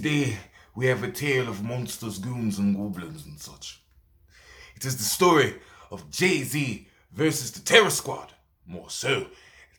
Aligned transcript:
Today 0.00 0.36
we 0.76 0.86
have 0.86 1.02
a 1.02 1.10
tale 1.10 1.48
of 1.48 1.64
monsters, 1.64 2.18
goons, 2.18 2.60
and 2.60 2.76
goblins 2.76 3.26
and 3.26 3.36
such. 3.36 3.82
It 4.76 4.84
is 4.84 4.96
the 4.96 5.02
story 5.02 5.56
of 5.90 6.08
Jay 6.08 6.44
Z 6.44 6.86
versus 7.10 7.50
the 7.50 7.58
Terror 7.58 7.90
Squad. 7.90 8.32
More 8.64 8.90
so, 8.90 9.26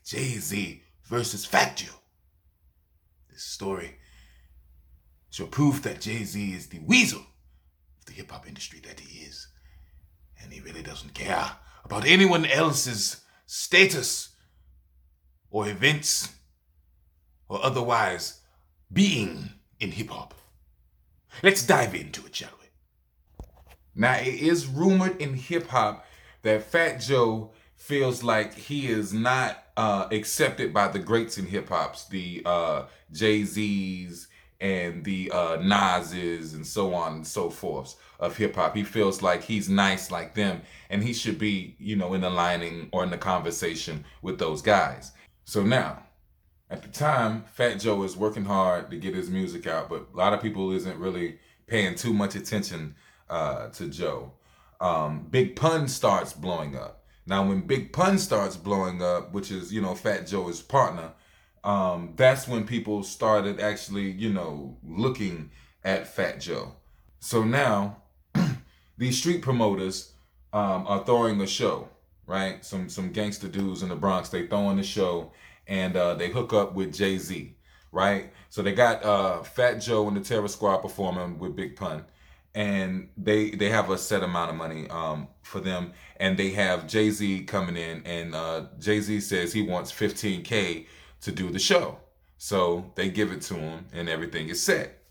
Jay 0.04 0.32
Z 0.32 0.84
versus 1.06 1.46
Fat 1.46 1.78
Joe. 1.78 1.96
This 3.32 3.44
story 3.44 3.96
shall 5.30 5.48
prove 5.48 5.84
that 5.84 6.02
Jay 6.02 6.26
Z 6.26 6.52
is 6.52 6.68
the 6.68 6.80
weasel 6.80 7.22
of 7.22 8.06
the 8.06 8.12
hip 8.12 8.30
hop 8.30 8.46
industry 8.46 8.82
that 8.86 9.00
he 9.00 9.20
is. 9.20 9.48
And 10.44 10.52
he 10.52 10.60
really 10.60 10.84
doesn't 10.84 11.14
care 11.14 11.50
about 11.86 12.06
anyone 12.06 12.46
else's 12.46 13.22
status 13.46 14.36
or 15.50 15.70
events 15.70 16.28
or 17.48 17.64
otherwise 17.64 18.42
being 18.92 19.52
in 19.80 19.92
hip 19.92 20.10
hop. 20.10 20.34
Let's 21.44 21.66
dive 21.66 21.96
into 21.96 22.26
it, 22.26 22.36
shall 22.36 22.50
we? 22.60 23.46
Now, 23.96 24.16
it 24.16 24.28
is 24.28 24.68
rumored 24.68 25.22
in 25.22 25.34
hip 25.34 25.68
hop 25.68 26.06
that 26.42 26.64
Fat 26.64 27.00
Joe 27.00 27.52
feels 27.76 28.24
like 28.24 28.54
he 28.54 28.88
is 28.88 29.14
not 29.14 29.64
uh, 29.78 30.08
accepted 30.12 30.74
by 30.74 30.90
the 30.90 31.00
greats 31.00 31.38
in 31.38 31.46
hip 31.46 31.70
hops, 31.70 32.06
the 32.08 32.42
uh, 32.46 32.84
Jay 33.12 33.44
Z's 33.44 34.28
and 34.62 35.06
the 35.06 35.32
uh, 35.32 35.58
Nas's 35.62 36.54
and 36.54 36.68
so 36.68 36.94
on 36.94 37.14
and 37.14 37.28
so 37.28 37.50
forth 37.50 37.96
of 38.20 38.36
hip 38.36 38.56
hop. 38.56 38.76
He 38.76 38.84
feels 38.84 39.22
like 39.22 39.42
he's 39.42 39.70
nice 39.70 40.12
like 40.12 40.36
them 40.36 40.62
and 40.90 41.02
he 41.02 41.14
should 41.14 41.40
be, 41.40 41.76
you 41.80 41.96
know, 41.96 42.14
in 42.14 42.22
the 42.22 42.30
lining 42.30 42.90
or 42.92 43.04
in 43.04 43.10
the 43.10 43.18
conversation 43.18 44.04
with 44.22 44.38
those 44.38 44.62
guys. 44.62 45.14
So 45.46 45.64
now, 45.64 46.04
at 46.70 46.84
the 46.84 46.88
time, 46.88 47.46
Fat 47.54 47.80
Joe 47.80 48.04
is 48.04 48.16
working 48.16 48.46
hard 48.46 48.92
to 48.92 48.98
get 48.98 49.16
his 49.16 49.30
music 49.30 49.66
out, 49.66 49.90
but 49.90 50.08
a 50.14 50.18
lot 50.18 50.34
of 50.34 50.42
people 50.42 50.72
isn't 50.72 51.00
really 51.00 51.40
paying 51.66 51.96
too 51.96 52.14
much 52.14 52.36
attention 52.36 52.96
uh, 53.30 53.70
to 53.70 53.88
Joe. 53.88 54.34
Um, 54.80 55.28
Big 55.30 55.56
Pun 55.56 55.88
starts 55.88 56.32
blowing 56.32 56.78
up. 56.78 57.04
Now, 57.26 57.48
when 57.48 57.62
Big 57.62 57.92
Pun 57.92 58.18
starts 58.20 58.56
blowing 58.56 59.02
up, 59.02 59.34
which 59.34 59.52
is 59.52 59.74
you 59.74 59.82
know 59.82 59.96
Fat 59.96 60.28
Joe's 60.28 60.62
partner, 60.62 61.12
um, 61.64 62.14
that's 62.16 62.48
when 62.48 62.66
people 62.66 63.04
started 63.04 63.60
actually 63.60 64.12
you 64.12 64.32
know 64.32 64.78
looking 64.84 65.50
at 65.84 66.08
Fat 66.08 66.40
Joe. 66.40 66.74
So 67.20 67.44
now, 67.44 68.04
these 68.98 69.18
street 69.18 69.42
promoters 69.42 70.14
um, 70.54 70.86
are 70.88 71.04
throwing 71.04 71.42
a 71.42 71.48
show, 71.48 71.90
right? 72.28 72.64
Some 72.64 72.90
some 72.90 73.12
gangster 73.12 73.48
dudes 73.48 73.82
in 73.82 73.90
the 73.90 73.96
Bronx 73.96 74.30
they 74.30 74.46
throwing 74.48 74.80
a 74.80 74.84
show 74.84 75.32
and 75.70 75.96
uh, 75.96 76.16
they 76.16 76.30
hook 76.30 76.52
up 76.52 76.74
with 76.74 76.94
Jay 76.94 77.18
Z, 77.18 77.56
right? 77.92 78.34
So 78.50 78.62
they 78.62 78.74
got 78.74 79.04
uh, 79.06 79.44
Fat 79.44 79.76
Joe 79.76 80.08
and 80.08 80.18
the 80.18 80.22
Terror 80.22 80.48
Squad 80.48 80.80
performing 80.80 81.38
with 81.38 81.56
Big 81.56 81.76
Pun, 81.78 82.04
and 82.56 83.08
they 83.16 83.52
they 83.52 83.70
have 83.70 83.90
a 83.92 83.98
set 83.98 84.24
amount 84.24 84.50
of 84.50 84.58
money 84.58 84.90
um, 84.90 85.28
for 85.44 85.62
them, 85.62 85.94
and 86.18 86.38
they 86.38 86.50
have 86.50 86.88
Jay 86.88 87.12
Z 87.12 87.44
coming 87.44 87.78
in, 87.78 88.06
and 88.06 88.36
uh, 88.36 88.66
Jay 88.80 89.00
Z 89.00 89.22
says 89.22 89.54
he 89.54 89.62
wants 89.62 89.92
15k 89.94 90.88
to 91.22 91.32
do 91.32 91.52
the 91.52 91.60
show, 91.60 92.00
so 92.40 92.92
they 92.96 93.10
give 93.10 93.32
it 93.32 93.42
to 93.44 93.54
him, 93.54 93.86
and 93.94 94.10
everything 94.10 94.50
is 94.50 94.62
set. 94.62 95.04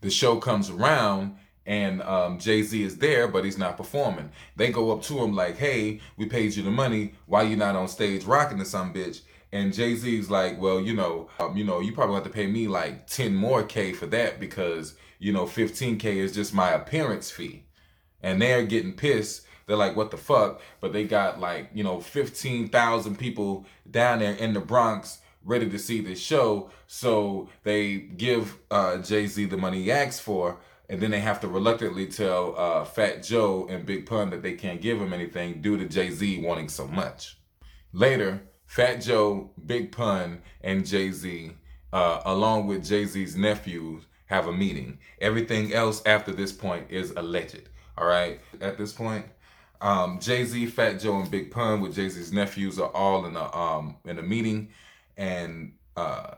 The 0.00 0.10
show 0.10 0.38
comes 0.38 0.70
around 0.70 1.36
and 1.66 2.00
um, 2.02 2.38
Jay 2.38 2.62
Z 2.62 2.80
is 2.80 2.96
there, 2.98 3.26
but 3.26 3.44
he's 3.44 3.58
not 3.58 3.76
performing. 3.76 4.30
They 4.54 4.70
go 4.70 4.92
up 4.92 5.02
to 5.02 5.18
him 5.18 5.34
like, 5.34 5.56
"Hey, 5.56 6.00
we 6.16 6.26
paid 6.26 6.54
you 6.54 6.62
the 6.62 6.70
money. 6.70 7.14
Why 7.26 7.42
you 7.42 7.56
not 7.56 7.74
on 7.74 7.88
stage 7.88 8.24
rocking 8.24 8.58
to 8.58 8.64
some 8.64 8.94
bitch?" 8.94 9.22
And 9.56 9.72
Jay 9.72 9.94
Z's 9.94 10.28
like, 10.28 10.60
well, 10.60 10.78
you 10.82 10.92
know, 10.92 11.30
um, 11.40 11.56
you 11.56 11.64
know, 11.64 11.80
you 11.80 11.92
probably 11.92 12.16
have 12.16 12.24
to 12.24 12.30
pay 12.30 12.46
me 12.46 12.68
like 12.68 13.06
ten 13.06 13.34
more 13.34 13.62
k 13.62 13.94
for 13.94 14.04
that 14.06 14.38
because 14.38 14.96
you 15.18 15.32
know, 15.32 15.46
fifteen 15.46 15.96
k 15.96 16.18
is 16.18 16.34
just 16.34 16.52
my 16.52 16.70
appearance 16.72 17.30
fee, 17.30 17.64
and 18.20 18.40
they're 18.40 18.66
getting 18.66 18.92
pissed. 18.92 19.46
They're 19.64 19.78
like, 19.78 19.96
what 19.96 20.10
the 20.10 20.18
fuck? 20.18 20.60
But 20.80 20.92
they 20.92 21.04
got 21.04 21.40
like 21.40 21.70
you 21.72 21.82
know, 21.82 22.00
fifteen 22.00 22.68
thousand 22.68 23.18
people 23.18 23.64
down 23.90 24.18
there 24.18 24.34
in 24.34 24.52
the 24.52 24.60
Bronx 24.60 25.20
ready 25.42 25.70
to 25.70 25.78
see 25.78 26.02
this 26.02 26.20
show. 26.20 26.70
So 26.86 27.48
they 27.62 27.96
give 27.96 28.58
uh, 28.70 28.98
Jay 28.98 29.26
Z 29.26 29.46
the 29.46 29.56
money 29.56 29.84
he 29.84 29.90
asked 29.90 30.20
for, 30.20 30.60
and 30.90 31.00
then 31.00 31.10
they 31.12 31.20
have 31.20 31.40
to 31.40 31.48
reluctantly 31.48 32.08
tell 32.08 32.54
uh, 32.58 32.84
Fat 32.84 33.22
Joe 33.22 33.66
and 33.70 33.86
Big 33.86 34.04
Pun 34.04 34.28
that 34.30 34.42
they 34.42 34.52
can't 34.52 34.82
give 34.82 35.00
him 35.00 35.14
anything 35.14 35.62
due 35.62 35.78
to 35.78 35.88
Jay 35.88 36.10
Z 36.10 36.44
wanting 36.44 36.68
so 36.68 36.86
much. 36.86 37.38
Later, 37.94 38.42
Fat 38.66 38.96
Joe, 38.96 39.50
Big 39.64 39.92
Pun, 39.92 40.42
and 40.60 40.86
Jay 40.86 41.10
Z, 41.10 41.52
uh, 41.92 42.20
along 42.24 42.66
with 42.66 42.84
Jay 42.84 43.04
Z's 43.04 43.36
nephews, 43.36 44.04
have 44.26 44.46
a 44.46 44.52
meeting. 44.52 44.98
Everything 45.20 45.72
else 45.72 46.02
after 46.04 46.32
this 46.32 46.52
point 46.52 46.86
is 46.90 47.12
alleged. 47.12 47.68
All 47.96 48.06
right. 48.06 48.40
At 48.60 48.76
this 48.76 48.92
point, 48.92 49.26
um, 49.80 50.18
Jay 50.20 50.44
Z, 50.44 50.66
Fat 50.66 51.00
Joe, 51.00 51.20
and 51.20 51.30
Big 51.30 51.50
Pun 51.50 51.80
with 51.80 51.94
Jay 51.94 52.08
Z's 52.08 52.32
nephews 52.32 52.78
are 52.78 52.90
all 52.90 53.24
in 53.26 53.36
a 53.36 53.56
um 53.56 53.96
in 54.04 54.18
a 54.18 54.22
meeting, 54.22 54.70
and 55.16 55.72
uh, 55.96 56.34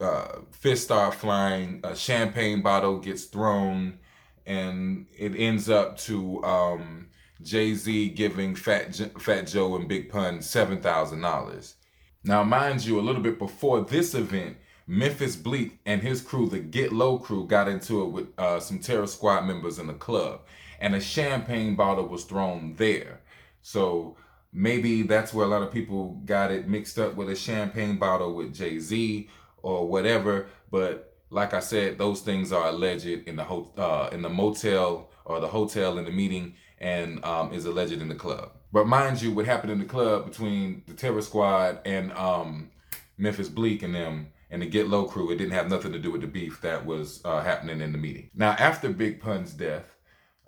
uh, 0.00 0.38
fists 0.52 0.86
start 0.86 1.14
flying. 1.14 1.80
A 1.84 1.94
champagne 1.94 2.62
bottle 2.62 2.98
gets 2.98 3.24
thrown, 3.24 3.98
and 4.46 5.06
it 5.16 5.34
ends 5.36 5.70
up 5.70 5.98
to 5.98 6.42
um 6.44 7.08
Jay 7.42 7.74
Z 7.74 8.10
giving 8.10 8.54
Fat 8.54 8.94
Fat 9.18 9.46
Joe 9.46 9.76
and 9.76 9.88
Big 9.88 10.10
Pun 10.10 10.42
seven 10.42 10.80
thousand 10.80 11.20
dollars. 11.20 11.76
Now, 12.22 12.44
mind 12.44 12.84
you, 12.84 12.98
a 12.98 13.02
little 13.02 13.22
bit 13.22 13.38
before 13.38 13.80
this 13.82 14.14
event, 14.14 14.58
Memphis 14.86 15.36
Bleek 15.36 15.78
and 15.86 16.02
his 16.02 16.20
crew, 16.20 16.48
the 16.48 16.58
Get 16.58 16.92
Low 16.92 17.18
crew, 17.18 17.46
got 17.46 17.68
into 17.68 18.02
it 18.02 18.08
with 18.08 18.26
uh, 18.38 18.60
some 18.60 18.78
Terror 18.78 19.06
Squad 19.06 19.46
members 19.46 19.78
in 19.78 19.86
the 19.86 19.94
club, 19.94 20.40
and 20.80 20.94
a 20.94 21.00
champagne 21.00 21.76
bottle 21.76 22.08
was 22.08 22.24
thrown 22.24 22.74
there. 22.76 23.20
So 23.62 24.16
maybe 24.52 25.02
that's 25.02 25.32
where 25.32 25.46
a 25.46 25.48
lot 25.48 25.62
of 25.62 25.72
people 25.72 26.20
got 26.24 26.50
it 26.50 26.68
mixed 26.68 26.98
up 26.98 27.14
with 27.14 27.30
a 27.30 27.36
champagne 27.36 27.98
bottle 27.98 28.34
with 28.34 28.54
Jay 28.54 28.78
Z 28.78 29.28
or 29.62 29.88
whatever. 29.88 30.48
But 30.70 31.16
like 31.30 31.54
I 31.54 31.60
said, 31.60 31.96
those 31.96 32.20
things 32.20 32.52
are 32.52 32.68
alleged 32.68 33.06
in 33.06 33.36
the 33.36 33.44
ho- 33.44 33.72
uh, 33.78 34.10
in 34.12 34.22
the 34.22 34.28
motel 34.28 35.10
or 35.24 35.40
the 35.40 35.48
hotel 35.48 35.98
in 35.98 36.04
the 36.04 36.10
meeting 36.10 36.56
and 36.80 37.24
um, 37.24 37.52
is 37.52 37.66
alleged 37.66 37.92
in 37.92 38.08
the 38.08 38.14
club. 38.14 38.50
But 38.72 38.86
mind 38.86 39.20
you, 39.20 39.32
what 39.32 39.46
happened 39.46 39.72
in 39.72 39.78
the 39.78 39.84
club 39.84 40.26
between 40.26 40.82
the 40.86 40.94
Terror 40.94 41.22
Squad 41.22 41.80
and 41.84 42.12
um, 42.12 42.70
Memphis 43.18 43.48
Bleek 43.48 43.82
and 43.82 43.94
them 43.94 44.28
and 44.50 44.62
the 44.62 44.66
Get 44.66 44.88
Low 44.88 45.04
crew, 45.04 45.30
it 45.30 45.36
didn't 45.36 45.52
have 45.52 45.68
nothing 45.68 45.92
to 45.92 45.98
do 45.98 46.10
with 46.10 46.20
the 46.20 46.26
beef 46.26 46.60
that 46.62 46.86
was 46.86 47.20
uh, 47.24 47.42
happening 47.42 47.80
in 47.80 47.92
the 47.92 47.98
meeting. 47.98 48.30
Now, 48.34 48.52
after 48.52 48.88
Big 48.88 49.20
Pun's 49.20 49.52
death, 49.52 49.84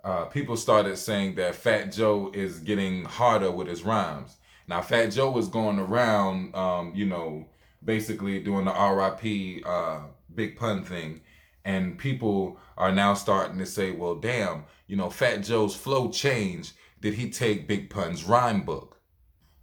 uh, 0.03 0.25
people 0.25 0.57
started 0.57 0.97
saying 0.97 1.35
that 1.35 1.55
Fat 1.55 1.91
Joe 1.91 2.31
is 2.33 2.59
getting 2.59 3.05
harder 3.05 3.51
with 3.51 3.67
his 3.67 3.83
rhymes. 3.83 4.37
Now, 4.67 4.81
Fat 4.81 5.07
Joe 5.07 5.31
was 5.31 5.47
going 5.47 5.79
around, 5.79 6.55
um, 6.55 6.93
you 6.95 7.05
know, 7.05 7.45
basically 7.83 8.39
doing 8.39 8.65
the 8.65 8.71
RIP 8.71 9.65
uh, 9.65 10.01
Big 10.33 10.57
Pun 10.57 10.83
thing 10.83 11.21
and 11.65 11.97
people 11.97 12.59
are 12.77 12.91
now 12.91 13.13
starting 13.13 13.57
to 13.59 13.65
say, 13.65 13.91
well, 13.91 14.15
damn, 14.15 14.65
you 14.87 14.95
know, 14.95 15.09
Fat 15.09 15.37
Joe's 15.43 15.75
flow 15.75 16.09
changed. 16.09 16.73
Did 17.01 17.15
he 17.15 17.29
take 17.29 17.67
Big 17.67 17.89
Pun's 17.89 18.23
rhyme 18.23 18.63
book? 18.63 18.99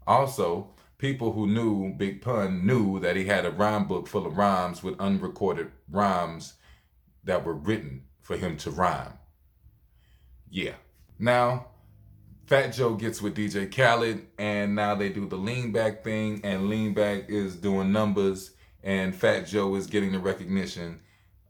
Also, 0.06 0.70
people 0.98 1.32
who 1.32 1.46
knew 1.46 1.94
Big 1.96 2.22
Pun 2.22 2.66
knew 2.66 3.00
that 3.00 3.16
he 3.16 3.24
had 3.24 3.44
a 3.44 3.50
rhyme 3.50 3.86
book 3.86 4.06
full 4.06 4.26
of 4.26 4.36
rhymes 4.36 4.82
with 4.82 5.00
unrecorded 5.00 5.70
rhymes 5.90 6.54
that 7.24 7.44
were 7.44 7.54
written 7.54 8.04
for 8.20 8.36
him 8.36 8.56
to 8.58 8.70
rhyme. 8.70 9.14
Yeah. 10.50 10.74
Now, 11.18 11.66
Fat 12.46 12.68
Joe 12.68 12.94
gets 12.94 13.22
with 13.22 13.36
DJ 13.36 13.70
Khaled, 13.70 14.26
and 14.38 14.74
now 14.74 14.94
they 14.94 15.08
do 15.08 15.26
the 15.26 15.36
lean 15.36 15.70
back 15.70 16.02
thing, 16.02 16.40
and 16.42 16.68
lean 16.68 16.94
back 16.94 17.26
is 17.28 17.56
doing 17.56 17.92
numbers, 17.92 18.52
and 18.82 19.14
Fat 19.14 19.46
Joe 19.46 19.74
is 19.76 19.86
getting 19.86 20.12
the 20.12 20.18
recognition 20.18 21.00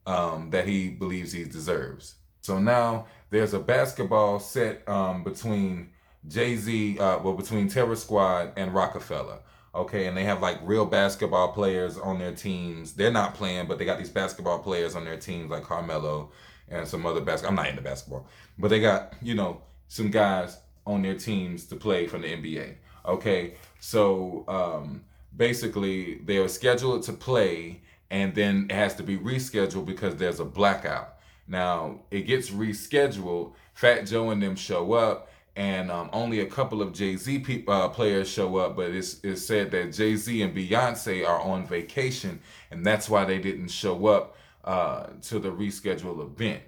um, 0.05 0.49
that 0.51 0.67
he 0.67 0.89
believes 0.89 1.31
he 1.31 1.43
deserves. 1.43 2.15
So 2.41 2.59
now 2.59 3.05
there's 3.29 3.53
a 3.53 3.59
basketball 3.59 4.39
set 4.39 4.87
um, 4.87 5.23
between 5.23 5.91
Jay 6.27 6.55
Z, 6.55 6.99
uh, 6.99 7.19
well, 7.19 7.33
between 7.33 7.67
Terror 7.67 7.95
Squad 7.95 8.53
and 8.55 8.73
Roc-A-Fella. 8.73 9.39
Okay, 9.73 10.07
and 10.07 10.17
they 10.17 10.25
have 10.25 10.41
like 10.41 10.59
real 10.63 10.85
basketball 10.85 11.53
players 11.53 11.97
on 11.97 12.19
their 12.19 12.33
teams. 12.33 12.93
They're 12.93 13.11
not 13.11 13.35
playing, 13.35 13.67
but 13.67 13.77
they 13.77 13.85
got 13.85 13.97
these 13.97 14.09
basketball 14.09 14.59
players 14.59 14.95
on 14.95 15.05
their 15.05 15.17
teams, 15.17 15.49
like 15.49 15.63
Carmelo 15.63 16.31
and 16.67 16.85
some 16.85 17.05
other 17.05 17.21
basketball. 17.21 17.51
I'm 17.51 17.55
not 17.55 17.69
into 17.69 17.81
basketball, 17.81 18.27
but 18.59 18.67
they 18.67 18.81
got 18.81 19.13
you 19.21 19.33
know 19.33 19.61
some 19.87 20.11
guys 20.11 20.57
on 20.85 21.01
their 21.01 21.15
teams 21.15 21.67
to 21.67 21.77
play 21.77 22.05
from 22.05 22.21
the 22.21 22.27
NBA. 22.27 22.75
Okay, 23.05 23.53
so 23.79 24.43
um, 24.49 25.05
basically 25.37 26.15
they 26.25 26.37
are 26.37 26.49
scheduled 26.49 27.03
to 27.03 27.13
play 27.13 27.81
and 28.11 28.35
then 28.35 28.67
it 28.69 28.75
has 28.75 28.93
to 28.95 29.03
be 29.03 29.17
rescheduled 29.17 29.85
because 29.85 30.17
there's 30.17 30.41
a 30.41 30.45
blackout. 30.45 31.15
Now 31.47 32.01
it 32.11 32.21
gets 32.23 32.51
rescheduled. 32.51 33.53
Fat 33.73 34.05
Joe 34.05 34.29
and 34.29 34.43
them 34.43 34.55
show 34.55 34.93
up, 34.93 35.29
and 35.55 35.89
um, 35.89 36.09
only 36.13 36.41
a 36.41 36.45
couple 36.45 36.81
of 36.81 36.93
Jay 36.93 37.15
Z 37.15 37.39
pe- 37.39 37.63
uh, 37.67 37.87
players 37.87 38.29
show 38.29 38.57
up. 38.57 38.75
But 38.75 38.91
it's, 38.91 39.19
it's 39.23 39.47
said 39.47 39.71
that 39.71 39.93
Jay 39.93 40.15
Z 40.17 40.41
and 40.41 40.55
Beyonce 40.55 41.27
are 41.27 41.39
on 41.39 41.65
vacation, 41.65 42.41
and 42.69 42.85
that's 42.85 43.09
why 43.09 43.23
they 43.23 43.39
didn't 43.39 43.69
show 43.69 44.05
up 44.07 44.35
uh, 44.65 45.07
to 45.23 45.39
the 45.39 45.49
rescheduled 45.49 46.21
event. 46.21 46.61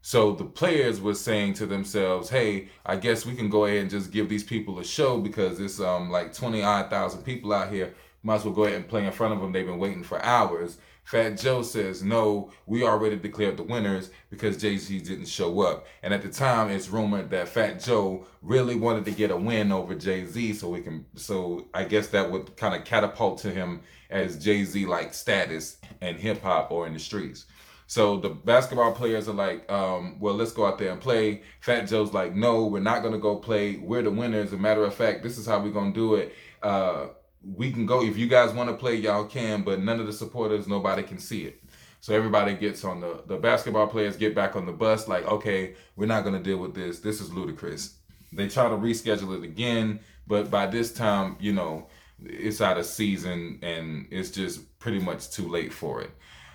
So 0.00 0.32
the 0.32 0.44
players 0.44 1.00
were 1.00 1.14
saying 1.14 1.54
to 1.54 1.66
themselves, 1.66 2.30
"Hey, 2.30 2.68
I 2.86 2.96
guess 2.96 3.26
we 3.26 3.34
can 3.34 3.50
go 3.50 3.66
ahead 3.66 3.82
and 3.82 3.90
just 3.90 4.12
give 4.12 4.30
these 4.30 4.44
people 4.44 4.78
a 4.78 4.84
show 4.84 5.18
because 5.18 5.60
it's 5.60 5.78
um 5.78 6.10
like 6.10 6.32
twenty 6.32 6.62
odd 6.62 6.88
thousand 6.88 7.22
people 7.22 7.52
out 7.52 7.70
here. 7.70 7.92
Might 8.26 8.36
as 8.36 8.44
well 8.44 8.54
go 8.54 8.64
ahead 8.64 8.76
and 8.76 8.88
play 8.88 9.06
in 9.06 9.12
front 9.12 9.34
of 9.34 9.40
them. 9.40 9.52
They've 9.52 9.64
been 9.64 9.78
waiting 9.78 10.02
for 10.02 10.20
hours." 10.20 10.78
Fat 11.04 11.38
Joe 11.38 11.62
says, 11.62 12.02
"No, 12.02 12.50
we 12.66 12.82
already 12.82 13.14
declared 13.14 13.56
the 13.56 13.62
winners 13.62 14.10
because 14.28 14.56
Jay 14.56 14.76
Z 14.76 14.98
didn't 14.98 15.28
show 15.28 15.60
up." 15.60 15.86
And 16.02 16.12
at 16.12 16.22
the 16.22 16.28
time, 16.28 16.68
it's 16.68 16.88
rumored 16.88 17.30
that 17.30 17.46
Fat 17.46 17.80
Joe 17.80 18.26
really 18.42 18.74
wanted 18.74 19.04
to 19.04 19.12
get 19.12 19.30
a 19.30 19.36
win 19.36 19.70
over 19.70 19.94
Jay 19.94 20.24
Z, 20.24 20.54
so 20.54 20.70
we 20.70 20.80
can. 20.80 21.06
So 21.14 21.68
I 21.72 21.84
guess 21.84 22.08
that 22.08 22.28
would 22.32 22.56
kind 22.56 22.74
of 22.74 22.84
catapult 22.84 23.38
to 23.42 23.50
him 23.52 23.82
as 24.10 24.42
Jay 24.42 24.64
Z 24.64 24.84
like 24.86 25.14
status 25.14 25.76
in 26.02 26.16
hip 26.16 26.42
hop 26.42 26.72
or 26.72 26.88
in 26.88 26.94
the 26.94 26.98
streets. 26.98 27.46
So 27.86 28.16
the 28.16 28.30
basketball 28.30 28.92
players 28.92 29.28
are 29.28 29.34
like, 29.34 29.70
um, 29.70 30.18
well, 30.18 30.34
let's 30.34 30.50
go 30.50 30.66
out 30.66 30.78
there 30.78 30.90
and 30.90 31.00
play. 31.00 31.42
Fat 31.60 31.82
Joe's 31.82 32.12
like, 32.12 32.34
no, 32.34 32.66
we're 32.66 32.80
not 32.80 33.04
gonna 33.04 33.18
go 33.18 33.36
play. 33.36 33.76
We're 33.76 34.02
the 34.02 34.10
winners. 34.10 34.48
As 34.48 34.54
a 34.54 34.58
matter 34.58 34.84
of 34.84 34.92
fact, 34.92 35.22
this 35.22 35.38
is 35.38 35.46
how 35.46 35.60
we're 35.60 35.70
gonna 35.70 35.92
do 35.92 36.16
it. 36.16 36.34
Uh, 36.60 37.10
we 37.54 37.70
can 37.70 37.86
go 37.86 38.02
if 38.02 38.16
you 38.16 38.26
guys 38.26 38.52
want 38.52 38.68
to 38.70 38.76
play, 38.76 38.96
y'all 38.96 39.24
can, 39.24 39.62
but 39.62 39.80
none 39.80 40.00
of 40.00 40.06
the 40.06 40.12
supporters, 40.12 40.66
nobody 40.66 41.02
can 41.02 41.18
see 41.18 41.44
it. 41.44 41.62
So 42.00 42.14
everybody 42.14 42.54
gets 42.54 42.84
on 42.84 43.00
the 43.00 43.22
the 43.26 43.36
basketball 43.36 43.86
players 43.86 44.16
get 44.16 44.34
back 44.34 44.56
on 44.56 44.66
the 44.66 44.72
bus, 44.72 45.08
like, 45.08 45.26
okay, 45.26 45.74
we're 45.96 46.06
not 46.06 46.24
gonna 46.24 46.42
deal 46.42 46.58
with 46.58 46.74
this. 46.74 47.00
This 47.00 47.20
is 47.20 47.32
ludicrous. 47.32 47.98
They 48.32 48.48
try 48.48 48.68
to 48.68 48.76
reschedule 48.76 49.38
it 49.38 49.44
again, 49.44 50.00
but 50.26 50.50
by 50.50 50.66
this 50.66 50.92
time, 50.92 51.36
you 51.40 51.52
know, 51.52 51.86
it's 52.22 52.60
out 52.60 52.78
of 52.78 52.86
season 52.86 53.58
and 53.62 54.06
it's 54.10 54.30
just 54.30 54.78
pretty 54.78 54.98
much 54.98 55.30
too 55.30 55.48
late 55.48 55.72
for 55.72 56.00
it. 56.02 56.10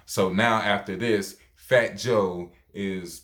So 0.06 0.32
now 0.32 0.56
after 0.58 0.96
this, 0.96 1.38
Fat 1.56 1.98
Joe 1.98 2.52
is 2.74 3.24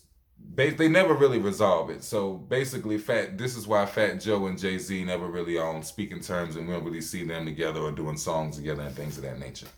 they 0.54 0.88
never 0.88 1.14
really 1.14 1.38
resolve 1.38 1.90
it. 1.90 2.02
So 2.02 2.34
basically, 2.34 2.98
Fat. 2.98 3.38
This 3.38 3.56
is 3.56 3.66
why 3.66 3.86
Fat 3.86 4.20
Joe 4.20 4.46
and 4.46 4.58
Jay 4.58 4.78
Z 4.78 5.04
never 5.04 5.26
really 5.26 5.58
on 5.58 5.82
speaking 5.82 6.20
terms, 6.20 6.56
and 6.56 6.66
we 6.66 6.74
don't 6.74 6.84
really 6.84 7.00
see 7.00 7.24
them 7.24 7.44
together 7.44 7.80
or 7.80 7.92
doing 7.92 8.16
songs 8.16 8.56
together 8.56 8.82
and 8.82 8.94
things 8.96 9.16
of 9.18 9.24
that 9.24 9.38
nature. 9.38 9.68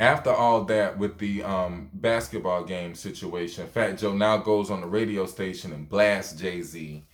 After 0.00 0.30
all 0.30 0.64
that, 0.64 0.98
with 0.98 1.18
the 1.18 1.44
um, 1.44 1.90
basketball 1.94 2.64
game 2.64 2.96
situation, 2.96 3.68
Fat 3.68 3.98
Joe 3.98 4.14
now 4.14 4.36
goes 4.38 4.68
on 4.68 4.80
the 4.80 4.86
radio 4.88 5.26
station 5.26 5.72
and 5.72 5.88
blasts 5.88 6.40
Jay 6.40 6.60
Z, 6.60 7.04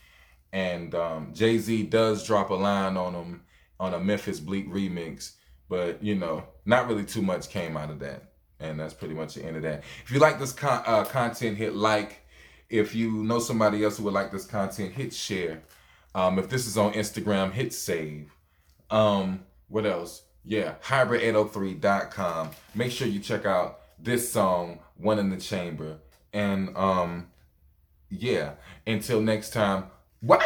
and 0.52 0.94
um, 0.94 1.34
Jay 1.34 1.58
Z 1.58 1.82
does 1.84 2.26
drop 2.26 2.48
a 2.48 2.54
line 2.54 2.96
on 2.96 3.14
him 3.14 3.42
on 3.78 3.92
a 3.92 4.00
Memphis 4.00 4.40
Bleek 4.40 4.70
remix, 4.72 5.32
but 5.68 6.02
you 6.02 6.14
know, 6.14 6.44
not 6.64 6.88
really 6.88 7.04
too 7.04 7.20
much 7.20 7.50
came 7.50 7.76
out 7.76 7.90
of 7.90 7.98
that. 7.98 8.32
And 8.60 8.80
that's 8.80 8.94
pretty 8.94 9.14
much 9.14 9.34
the 9.34 9.44
end 9.44 9.56
of 9.56 9.62
that. 9.62 9.84
If 10.04 10.10
you 10.10 10.18
like 10.18 10.38
this 10.38 10.52
con- 10.52 10.82
uh, 10.86 11.04
content, 11.04 11.56
hit 11.56 11.74
like. 11.74 12.24
If 12.68 12.94
you 12.94 13.24
know 13.24 13.38
somebody 13.38 13.82
else 13.82 13.96
who 13.96 14.04
would 14.04 14.12
like 14.12 14.30
this 14.30 14.44
content, 14.44 14.92
hit 14.92 15.14
share. 15.14 15.62
Um, 16.14 16.38
if 16.38 16.48
this 16.50 16.66
is 16.66 16.76
on 16.76 16.92
Instagram, 16.92 17.52
hit 17.52 17.72
save. 17.72 18.30
Um, 18.90 19.44
what 19.68 19.86
else? 19.86 20.22
Yeah, 20.44 20.74
hybrid803.com. 20.82 22.50
Make 22.74 22.90
sure 22.90 23.06
you 23.06 23.20
check 23.20 23.46
out 23.46 23.80
this 23.98 24.32
song, 24.32 24.80
One 24.96 25.18
in 25.18 25.30
the 25.30 25.36
Chamber. 25.36 25.98
And 26.32 26.76
um, 26.76 27.28
yeah, 28.10 28.52
until 28.86 29.20
next 29.20 29.50
time, 29.50 29.84